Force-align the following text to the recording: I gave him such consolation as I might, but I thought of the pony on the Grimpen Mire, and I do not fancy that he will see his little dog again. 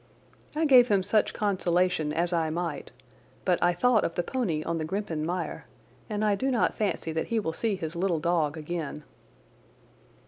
I 0.55 0.65
gave 0.65 0.87
him 0.87 1.03
such 1.03 1.31
consolation 1.31 2.11
as 2.11 2.33
I 2.33 2.49
might, 2.49 2.89
but 3.45 3.61
I 3.61 3.73
thought 3.75 4.03
of 4.03 4.15
the 4.15 4.23
pony 4.23 4.63
on 4.63 4.79
the 4.79 4.83
Grimpen 4.83 5.23
Mire, 5.23 5.67
and 6.09 6.25
I 6.25 6.33
do 6.33 6.49
not 6.49 6.73
fancy 6.73 7.11
that 7.11 7.27
he 7.27 7.39
will 7.39 7.53
see 7.53 7.75
his 7.75 7.95
little 7.95 8.19
dog 8.19 8.57
again. 8.57 9.03